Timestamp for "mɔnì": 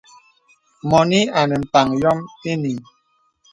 0.89-1.19